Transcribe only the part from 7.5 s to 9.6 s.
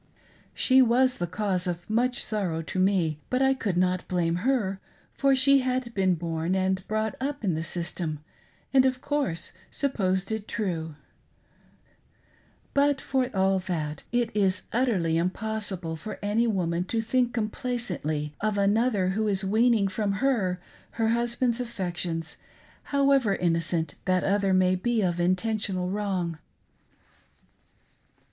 the system, and, of course,